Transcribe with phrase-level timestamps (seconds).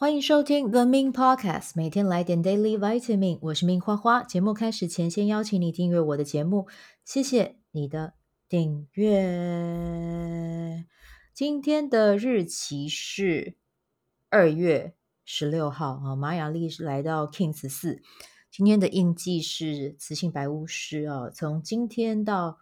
[0.00, 3.40] 欢迎收听 The Min Podcast，每天来点 Daily Vitamin。
[3.42, 4.22] 我是 Min 花花。
[4.22, 6.68] 节目开始前，先邀请你订阅我的节目，
[7.04, 8.14] 谢谢你的
[8.48, 10.86] 订阅。
[11.34, 13.56] 今天的日期是
[14.30, 18.00] 二月十六号啊，玛雅历是来到 King 十四。
[18.52, 22.60] 今天的印记是雌性白巫师啊，从今天到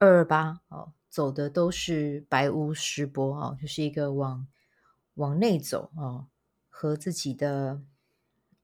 [0.00, 4.48] 二二八哦，走的都是白巫师波啊，就是一个往
[5.14, 6.26] 往内走啊。
[6.76, 7.80] 和自己的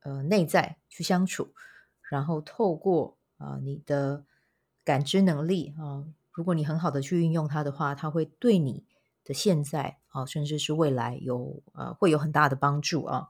[0.01, 1.55] 呃内在去相处，
[2.11, 4.25] 然后透过啊、呃、你的
[4.85, 8.85] 感知能力啊、如果你很好的去运用它的话，它会对你
[9.25, 13.29] 的现在啊、甚至是未来有呃会有很大的帮助啊。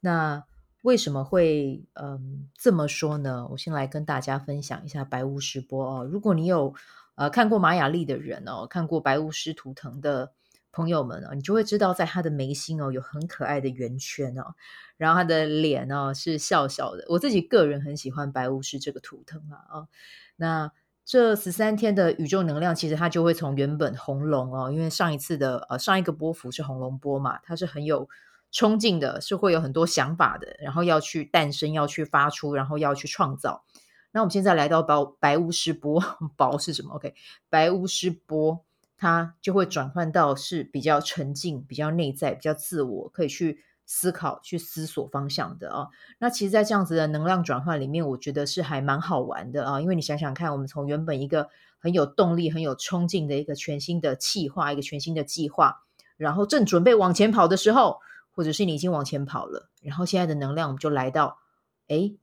[0.00, 0.44] 那
[0.82, 3.46] 为什么会嗯、这么说呢？
[3.52, 6.04] 我先来跟大家分享一下白巫师波哦。
[6.04, 6.74] 如果你有
[7.14, 10.32] 呃看过玛雅历的人哦，看过白巫师图腾的。
[10.78, 14.54] 朋友们啊，你就会知道，在他的眉心哦，有很可爱的圆圈哦，
[14.96, 17.04] 然后他的脸哦是笑笑的。
[17.08, 19.88] 我自己个人很喜欢白巫师这个图腾啊啊。
[20.36, 20.70] 那
[21.04, 28.08] 这十三天的宇宙能量，其实它就会从原本红龙哦，因为上一次的呃上一个波符是红龙波嘛，它是很有
[28.52, 33.64] 冲劲的，是会有很多想法的，然后要去诞生，要去发出，然后要去创造。
[34.12, 36.00] 那我们现在来到白白巫师波，
[36.36, 37.14] 宝是什么？OK，
[37.50, 38.64] 白巫师波。
[39.00, 45.86] 它就会转换到是比较沉静、比较内在、比较自我，可以去思考、去思索方向的啊。
[46.18, 49.80] 那其实，在这样子的能量转换里面，我觉得是还蛮好玩的啊。
[49.80, 55.84] 因为你想想看，我们从原本一个很有动力、很有冲劲的一个全新的计划、一个全新的计划，
[56.16, 58.00] 然后正准备往前跑的时候，
[58.32, 61.38] 或者是你已经往前跑了，然后现在的能量我们就来到，
[61.86, 62.18] 诶，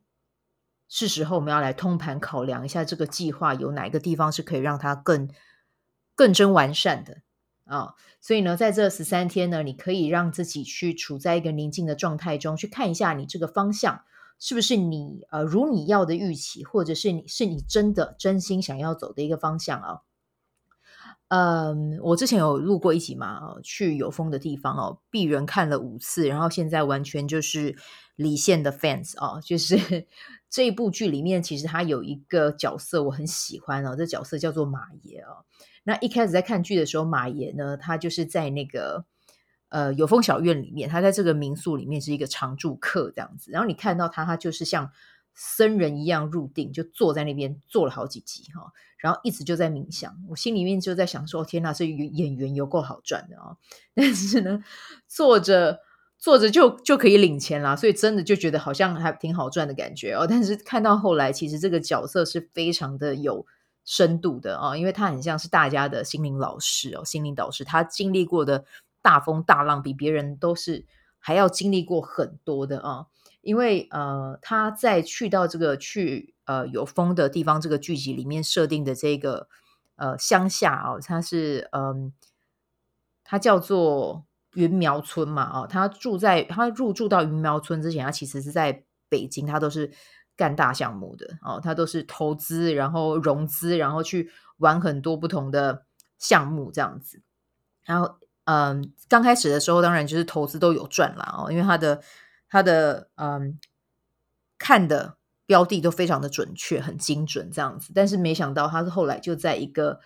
[0.90, 5.30] 是时候我们要来通盘考量一下这个计划有哪个地方是可以让它更。
[6.16, 7.22] 更臻完善的
[7.66, 14.03] 啊、所以呢，在这十三天呢，你可以让自己去处在一个宁静的状态中，去看一下你这个方向
[14.38, 20.02] 是不是你呃如你要的预期，或者是你是你真的真心想要走的一个方向啊。
[21.30, 27.76] 嗯，我之前有录过一集嘛，去有风的地方哦，鄙人看了五次，然后现在完全就是
[28.16, 30.06] 离线的 fans、哦，就是
[30.52, 35.46] 这部剧里面，其实他有一个角色我很喜欢哦，这角色叫做马爷哦。
[35.88, 39.06] 那一开始在看剧的时候，马爷呢，他就是在那个
[39.69, 43.51] 呃有风小院里面，他在这个民宿里面是一个常住客这样子。
[43.51, 44.90] 然后你看到他，他就是像
[45.35, 50.12] 僧人一样入定，就坐在那边坐了好几集哈，然后一直就在冥想。
[50.28, 53.56] 我心里面就在想说，天哪，这演员有够好赚的啊！
[53.94, 54.63] 但是呢，
[55.07, 55.81] 坐着
[56.17, 60.25] 坐着就就可以领钱啦，所以真的就觉得好像还挺好赚的感觉哦。
[60.28, 63.46] 但是看到后来，其实这个角色是非常的有。
[63.85, 67.63] 深度的啊，因为他很像是大家的心灵老师哦，心灵导师。
[67.63, 68.66] 他经历过的
[69.00, 70.85] 大风大浪，比别人都是
[71.19, 73.06] 还要经历过很多的啊。
[73.41, 79.47] 因为呃，他在去到这个去呃有风的地方，这个剧集里面设定的这个
[79.97, 82.12] 呃乡下啊，他是嗯，
[83.23, 84.25] 他叫做
[84.56, 89.91] 云苗村嘛啊，他住在他入住到云苗村之前，他其实是在北京，他都是。
[90.35, 95.85] 干大项目的哦，他都是投资，然后融资，然后去玩很多不同的
[96.18, 97.22] 项目这样子。
[97.84, 102.01] 然后，嗯，刚开始的时候，当然就是投资都有赚了哦，因为他的
[102.50, 103.59] 他的嗯
[104.57, 107.91] 看的标的都非常的准确，很精准这样子。
[107.94, 110.00] 但是没想到，他是后来就在一个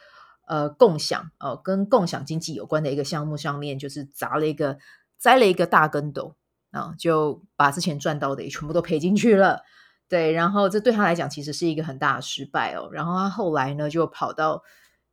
[0.47, 4.77] 呃共享哦，跟共享经济有关的一个项目上面，就是砸了一个
[5.17, 6.35] 栽了一个大跟斗
[6.71, 9.63] 啊，就把之前赚到的也全部都赔进去了。
[10.09, 12.89] 对，然后这对他来讲其实是一个很大的失败哦。
[12.91, 14.63] 然后他后来呢，就跑到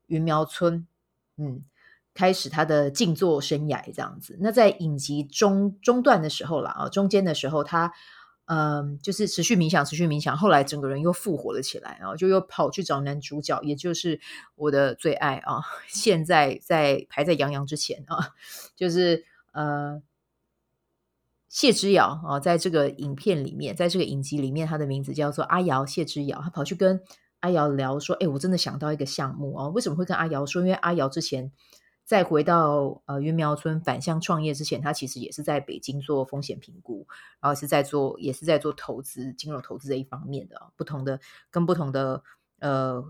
[0.06, 0.86] 云苗村，
[1.36, 1.62] 嗯，
[2.14, 4.38] 开始他的静坐生涯这样子。
[4.40, 7.92] 那在影集中中段的时候啦，啊，中间的时候他，
[8.46, 14.18] 嗯、就是持续冥想，持续冥想，后来整个人又复活了起来，然后就又跑去找男主角，也就是
[14.54, 18.30] 我的最爱啊， 现在在排在杨洋之前啊，
[18.74, 20.00] 就是呃。
[21.56, 26.38] 谢之遥啊，在这个影片里面，在这个影集里面，他的名字叫做阿瑶谢之遥。
[26.44, 27.00] 他跑去跟
[27.40, 30.60] 阿瑶聊说：“哎，我真的想到一个项目哦，为什么会跟阿瑶说？
[30.60, 31.50] 因为阿瑶之前
[32.04, 37.06] 在回到呃云苗村返乡创业之前，他其实也是在北京做风险评估，
[37.40, 41.20] 然后是在做也是在做投资金融投资这一方面的不同的
[41.50, 42.22] 跟不同的
[42.60, 43.02] 呃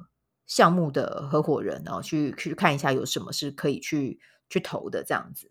[0.46, 5.50] 项目的合伙人，然后去去看一下有什么是可以去去投的这样子。”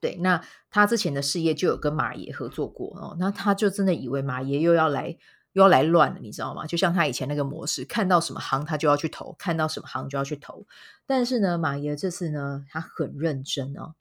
[0.00, 0.40] 对，那
[0.70, 5.16] 他之前的事业就有跟马爷合作过哦，那他就真的以为马爷又要来
[5.52, 6.66] 又要来乱了，你知道吗？
[6.66, 10.66] 就像他以前那个模式，看到什么行他就要去投，看到什么行就要去投。
[11.06, 13.94] 但是呢，马爷这次呢，他很认真哦，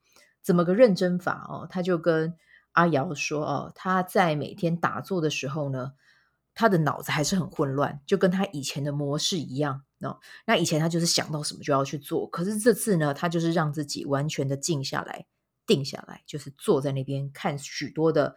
[0.43, 1.67] 怎么个认真法哦？
[1.69, 2.35] 他就跟
[2.73, 5.93] 阿瑶说：“哦，他在每天打坐的时候呢，
[6.53, 9.81] 他的脑子还是很混乱，就跟他以前的模式一样。
[10.01, 15.25] 哦，那以前他就是想到什么就要去做，可是这次呢，他就是让自己完全的静下来、
[15.67, 18.35] 定下来，就是坐在那边看许多的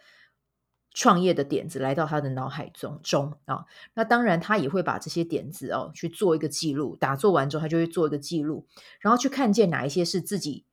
[0.92, 3.64] 创业的点子来到他的脑海中中啊。
[3.94, 6.96] 那当然，他也会把这些点子哦去做一个记录。
[6.96, 8.66] 打坐完之后，他就会做一个记录，
[9.00, 10.66] 然后去看见哪一些是自己。”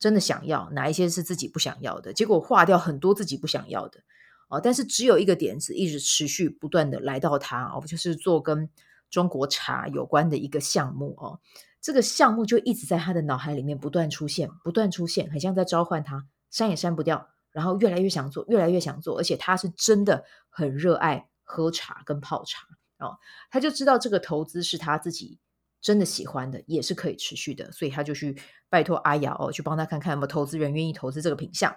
[0.00, 2.12] 真的想要哪一些是自己不想要的？
[2.12, 4.04] 结果划掉很多自己不想要的
[4.48, 8.70] 哦，但是只有一个点子一直持续不断的来到他哦，就是做跟
[9.10, 11.40] 中国茶有关的一个项目哦。
[11.80, 17.28] 这个项目就一直在他的脑海里面不断出现，不断出现，很像在召唤他，删也删不掉。
[17.52, 22.66] 然后越来越想做，越来越想做，而且他是真的很热爱喝茶跟泡茶
[22.98, 23.18] 哦。
[23.50, 25.38] 他就知道这个投资是他自己。
[25.80, 28.36] 真的喜欢的也是可以持续的，所以他就去
[28.68, 31.72] 拜托阿瑶哦，去帮他看看有没有投资人愿意投资这个品项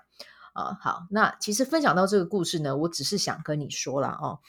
[0.53, 0.75] 啊。
[0.81, 4.39] 好，那其实分享到这个故事呢，我只是想跟你说了哦，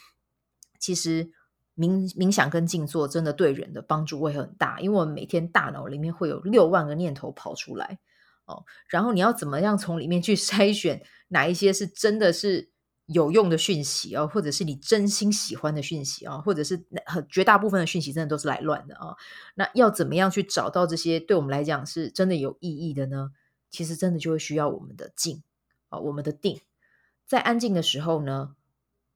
[0.79, 1.31] 其实
[1.77, 7.99] 冥冥想跟静坐真的对人的帮助会很大，因为我们每天大脑里面会有六万个念头跑出来
[8.47, 12.73] 哦，然后你要怎么样从里面去 筛选哪一些是真的是。
[13.07, 19.17] 有用的讯息啊，或者是你真心喜欢的讯息啊，或者是很绝大部分的讯息真的都是来乱的啊。
[19.57, 23.33] 那要怎么样去找到这些对我们来讲是真的有意义的呢？
[23.69, 25.43] 其实真的就会需要我们的静
[25.91, 26.61] 啊，我们的定。
[27.27, 28.55] 在安静的时候呢，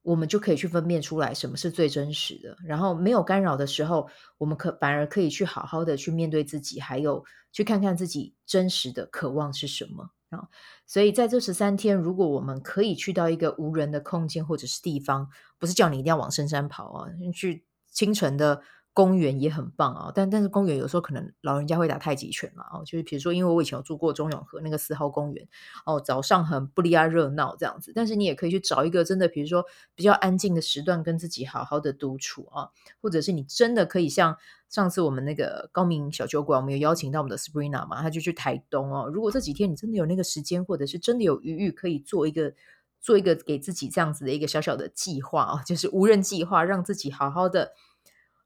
[0.06, 2.56] 我们就可以去分辨出来什么是最真实的。
[2.64, 4.08] 然后没有干扰的时候，
[4.38, 10.11] 我们可反而可以去好好的去面对自己，还有去看看自己真实的渴望是什么。
[10.31, 10.47] 啊，
[10.87, 18.62] 所以在这十三天，如果我们可以去到一个无人的空间或者是地方，不是叫你一定要往深山跑啊，去清晨的。
[18.96, 25.46] 公园也很棒啊，但但是公园有时候可能老人家会打太极拳嘛，哦，就是比如说，因为我以前有住过中永和那个四号公园，
[25.84, 32.70] 哦，早上很不利啊热闹这样子，但是你也可以去找一个真的，比如说比较安静的时段，跟自己好好的独处啊，
[33.02, 34.34] 或者是你真的可以像
[34.70, 42.54] 上次我们那个高明小酒馆，我们有邀请到我们的 Sabrina 嘛，他就去台东哦，如果这几天你真的有那个时间，或者是真的有余裕，可以做一个
[43.02, 47.72] 做一个给自己这样子的一个小小的计划啊，就是无人计划，让自己好好的。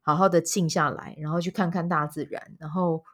[0.03, 3.05] 好好的静下来，然后去看看大自然，然后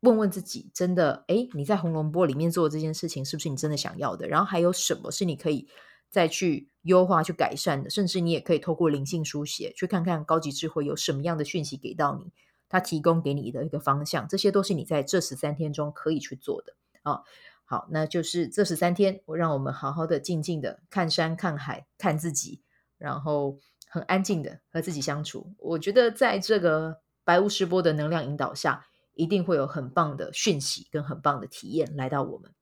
[0.00, 4.28] 问问自己：真的，哎，你在红龙波里面做这件事情，是不是你真的想要的？
[4.28, 5.68] 然后还有什么是你可以
[6.08, 7.90] 再去优化、去改善的？
[7.90, 12.32] 甚至你也可以透过灵性书写，去看看高级智慧有什么样的讯息给到你，
[12.68, 14.28] 它提供给你的一个方向。
[14.28, 17.22] 这些都是你在这十三天中可以去做的啊。
[17.64, 22.62] 好，那就是这十三天，我让我们好好的、静静的看山、看海、看自己，
[22.96, 23.58] 然后。
[23.92, 32.52] 很安静的和自己相处，我觉得在这个白巫师波的能量引导下，一定会有很棒的讯息跟很棒的体验来到我们。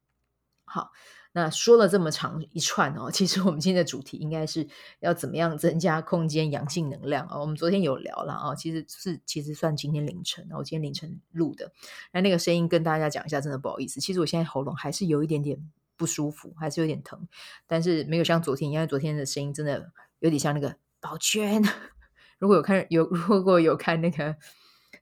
[0.64, 0.90] 好，
[1.32, 4.66] 那说了这么长一串哦，其实我们今天的主题应该是
[5.00, 7.38] 要怎么样增加空间阳性能量啊？
[7.38, 11.70] 我们昨天有聊了啊，其实是其实算今天凌晨，我今天凌晨录的，
[12.12, 17.28] 那那个声音跟大家讲一下，真的不好意思，其实我现在喉咙还是有一点点不舒服，还是有点疼，
[17.66, 20.76] 但是没有像昨天一样，因为昨天的声音真的有点像那个。
[21.00, 21.62] 宝娟，
[22.38, 24.34] 如果有看有如果有看那个《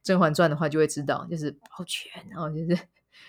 [0.02, 2.78] 甄嬛传》的话，就会知道，就是宝娟哦，就是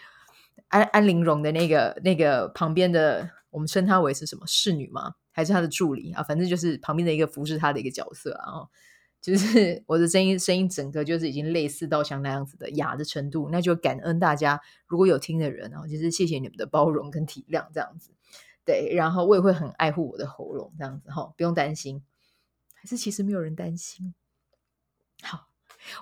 [0.69, 5.15] 安安陵容的那个那个旁边的，我们称她为是什么侍女吗？
[5.31, 6.23] 还是她的助理啊？
[6.23, 8.51] 反正就是旁边的一个服侍她的一个角色啊。
[8.51, 8.69] 哦，
[9.21, 18.11] 就是 我的声音声音整个就是已经类似到像那样子的哑的程度，那就感恩大家如果有听的人哦，就是谢谢你们的包容跟体谅这样子。
[18.65, 22.03] 对，然后我也会很爱护我的喉咙这样子哈，哦，不用担心。
[22.87, 24.13] 这其实没有人担心。
[25.21, 25.47] 好，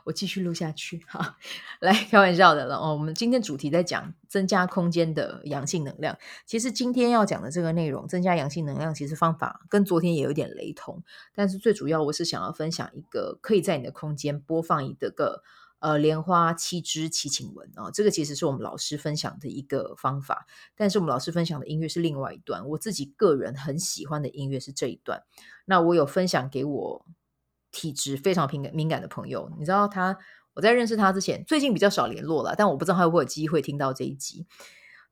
[0.04, 1.00] 我继续录下去。
[1.08, 1.38] 哈，
[1.80, 2.94] 来开玩笑的了哦。
[2.94, 6.18] 我们今天主题在讲增加空间的阳性能量。
[6.46, 11.04] 其实今天要讲的这个内容，增加阳性能量，其实方法跟昨天也有点雷同。
[11.34, 15.44] 但是最主要，我是想要分享一个可以在你的空间播放一个个
[15.80, 17.92] 呃莲花七支七请文哦。
[17.94, 22.68] 这个其实是我们老师分享的一个方法，但是我们老师分享的音乐是另外一段。
[22.70, 25.24] 我自己个人很喜欢的音乐是这一段。
[25.66, 27.06] 那我有分享给我
[27.72, 30.18] 体质非常敏感敏感的朋友，你知道他，
[30.54, 34.46] 我在认识他之前，最近比较少联络了，但我不知道他会不会有机会听到这一集。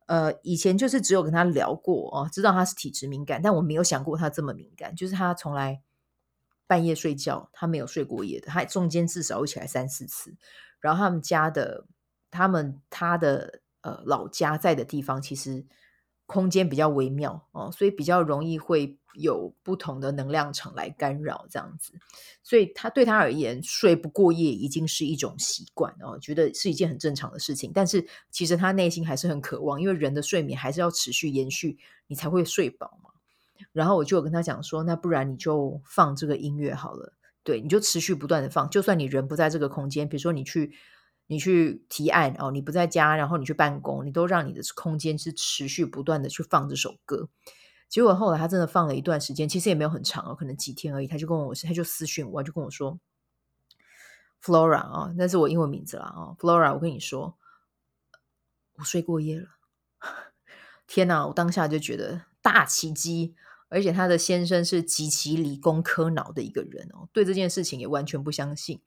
[0.05, 5.81] 呃，以前就是只有跟他聊过哦，知道他是体质敏感，但我没有想过他这么敏感，就是他从来
[6.73, 10.35] 半夜睡觉，他没有睡过夜的，他中间至少会起来三四次。
[10.79, 11.85] 然后他们家的，
[12.31, 15.65] 他们他的呃老家在的地方，其实。
[16.25, 21.93] 空间比较微妙哦，所以比较容易会有不同的能量场来干扰这样子，
[22.41, 27.71] 所以他对他而言睡不过夜已经是一种习惯哦，觉得是一件很正常的事情。
[27.73, 31.77] 但是其实他内心还是很渴望，因为人的睡眠还是要持续延续，
[32.07, 33.09] 你才会睡饱嘛。
[33.73, 37.13] 然后我就跟他讲说，那不然你就放这个音乐好了，
[37.43, 40.73] 对，你就持续不断的放，就算你人不在这个空间，比如说你去
[41.27, 47.29] 你去提案哦，你不在家，然后你去办公，你都让你的空间是持续不断的去放这首歌。
[47.89, 52.99] 结果后来他真的放了一段时间，其实也没有很长哦，可能几天而已，他就跟我，他就私讯我，就跟我说
[54.41, 57.37] ，Flora 啊、那是我英文名字啦啊、，Flora，我跟你说，
[58.75, 59.47] 我睡过夜了。
[60.85, 63.35] 天哪，我当下就觉得大奇迹。
[63.73, 68.79] 而且他的先生是极其理工科脑的一个人哦，对这件事情也完全不相信。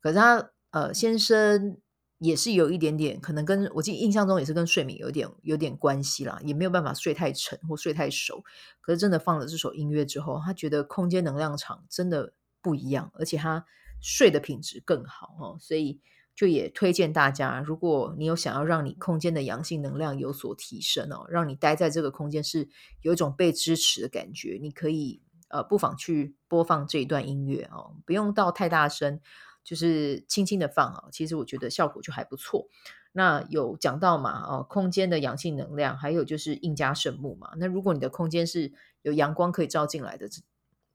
[0.00, 1.76] 可是他呃先生
[2.18, 8.42] 也是有一点点，可能跟我记印象中也是跟睡眠有点有点关系啦，也没有办法睡太沉或睡太熟。
[8.80, 13.66] 可是真的放了这首音乐之后，他觉得空间能量场真的不一样，而且他
[14.00, 16.00] 睡的品质更好哦，所以。
[16.34, 22.68] 就也推荐大家，如果你有想要让你空间的阳性能量有所提升哦，让你待在这个空间是
[23.02, 29.20] 有一种被支持的感觉，你可以呃不妨去播放这一段音乐哦，不用到太大声，
[29.62, 32.68] 就是轻轻的放啊，其实我觉得效果就还不错。
[33.12, 37.52] 那有讲到嘛哦，空间的阳性能量，还有就是印加圣木嘛。
[37.58, 38.72] 那如果你的空间是
[39.02, 40.26] 有阳光可以照进来的，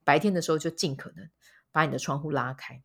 [0.03, 1.29] 白天的时候就尽可能
[1.71, 2.81] 把你的窗户拉开。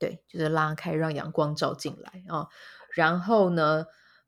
[0.00, 2.48] 对，就是拉开，让阳光照进来啊、
[2.94, 3.84] 然后呢，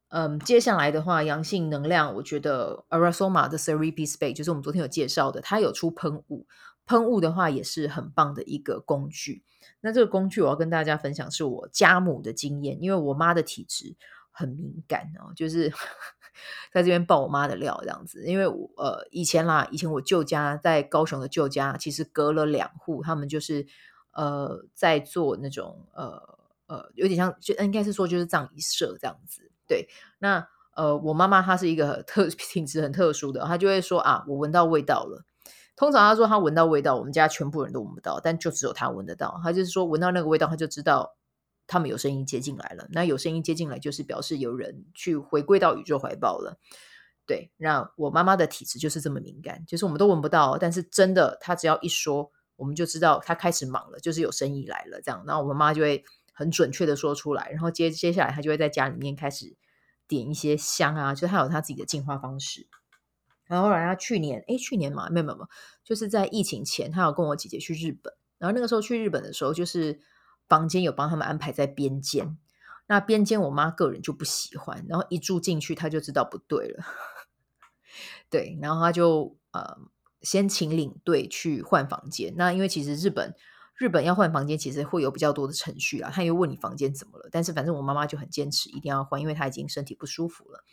[0.08, 6.46] 嗯，接下来的话，阳性能量，我觉得 Arasoma 的 Serapis Bey 就是我们昨天有介绍的，它有出喷雾，
[6.84, 9.44] 喷雾的话也是很棒的一个工具。
[9.80, 13.96] 那这个工具我要跟大家分享，是我家母的经验，因为我妈的体质
[14.30, 15.72] 很敏感哦，就是
[16.70, 18.26] 在这边爆我妈的料这样子。
[18.26, 23.66] 因为我呃以前啦，以前我舅家在高雄的舅家，其实隔了两户，他们就是。
[24.12, 29.50] 呃，在做那种呃呃，有点像，就应该是说就是葬仪社这样子。
[29.66, 29.88] 对，
[30.18, 35.24] 那呃，我妈妈她是一个特 品质很特殊的，她就会说啊，我闻到味道了。
[35.76, 39.40] 通常她说她闻到味道，我们家全部人都闻不到，但就只有她闻得到。
[39.42, 41.16] 她就是说闻到那个味道，她就知道
[41.66, 42.86] 他们有声音接进来了。
[42.90, 46.58] 那有声音接进来，就是表示有人去回归到宇宙怀抱了。
[47.26, 52.30] 对，那我妈妈的体质就是这么敏感，就是我们都闻不到，但是真的，她只要一说。
[52.62, 55.24] 我们就知道他开始忙了，就是有生意来了这样。
[55.26, 59.56] 然后我妈就会很准确的说出来，然后接接下来他就会在家里面开始
[60.06, 62.68] 点一些香啊，就他有他自己的净化方式。
[63.46, 65.48] 然后后来他去年，诶，去年嘛，没有没有，
[65.82, 68.14] 就是在疫情前，他有跟我姐姐去日本。
[68.38, 70.00] 然后那个时候去日本的时候，就是
[70.48, 72.38] 房间有帮他们安排在边间。
[72.86, 76.84] 那边间我妈个人就不喜欢，然后一住进去，他就知道不对了。
[78.30, 79.78] 对，然后他就呃。
[80.22, 82.32] 先请领队去换房间。
[82.36, 83.34] 那因为其实日本
[83.76, 86.10] 日本要换房间，其实会有比较多的程序啦。
[86.10, 90.64] 他又问你房间怎么了，但是反正我妈妈就很坚持一定要换，因为她已经身体不舒服了。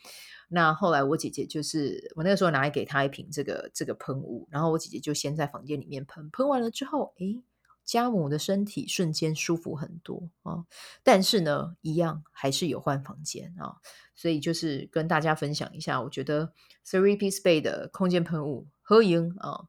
[0.49, 7.41] 那后来我姐姐就是我那个时候拿来给她一瓶这个这个喷雾，然后我姐姐就先在房间里面喷，喷完了之后，诶，
[7.85, 10.65] 家母的身体瞬间舒服很多啊。
[11.03, 13.77] 但是呢，一样还是有换房间啊。
[14.15, 16.53] 所以就是跟大家分享一下，我觉得
[16.85, 18.67] Serapis Bey 的空间喷雾。
[18.89, 19.67] 合影啊，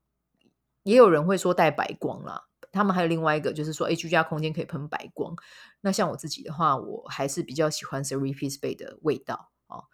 [0.82, 2.46] 也有人会说带白光啦。
[2.72, 5.36] 他们还有另外一个，就是说，哎，居家空间可以喷白光。
[5.82, 9.84] 那像我自己的话，我还是比较喜欢 Serapis Bey 的味道啊。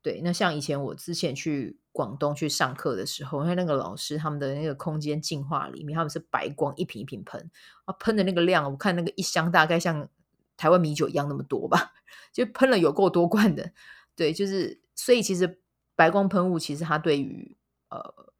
[0.00, 7.50] 对，那像以前我之前去广东去上课的时候，因为那个老师他们的那个空间净化里面，他们是白光一瓶一瓶喷
[7.86, 10.08] 啊，喷的那个量，我看那个一箱大概像
[10.56, 11.94] 台湾米酒一样那么多吧，
[12.32, 13.72] 就喷了有够多罐的。
[14.14, 15.60] 对，就是所以其实
[15.96, 18.30] 白光喷雾其实它对于呃。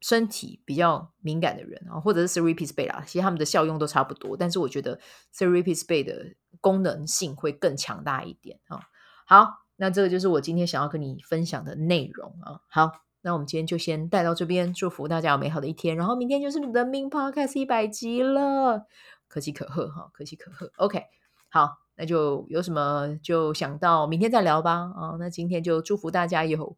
[0.00, 5.00] 身体比较敏感的人啊，或者是 Serapis Bay 啦，其实他们的效用都差不多，但是我觉得
[5.34, 8.80] Serapis Bay 的功能性会更强大一点啊。
[9.26, 12.60] 好，那这个就是我今天想要跟你分享的内容啊。
[12.68, 15.96] 好，那我们今天就先带到这边，祝福大家有美好的一天。
[15.96, 18.86] 然后明天就是你的 Min Podcast 一百集了，
[19.26, 20.70] 可喜可贺哈，可喜可贺。
[20.76, 21.02] OK，
[21.48, 25.16] 好，那就有什么就想到明天再聊吧啊。
[25.18, 26.76] 那今天就祝福大家有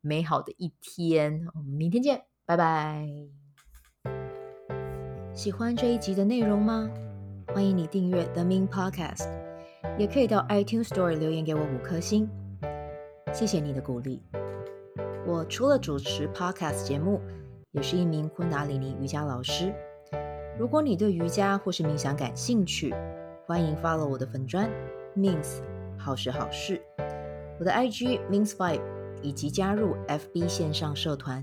[0.00, 2.31] 美好的一天，我们明天见。
[2.44, 3.08] 拜拜！
[5.32, 6.90] 喜欢这一集的内容吗？
[7.54, 9.28] 欢迎你订阅 The Min Podcast，
[9.96, 12.28] 也可以到 iTunes Store 留言给我五颗星，
[13.32, 14.20] 谢谢你的鼓励。
[15.24, 17.20] 我除了主持 Podcast 节目，
[17.70, 19.72] 也是一名昆达里尼瑜伽老师。
[20.58, 22.92] 如果你对瑜伽或是冥想感兴趣，
[23.46, 24.68] 欢迎 follow 我的粉专
[25.16, 25.62] Mins
[25.96, 26.82] 好时好事，
[27.60, 28.82] 我的 IG Mins Vibe，
[29.22, 31.42] 以及加入 FB 线上社团。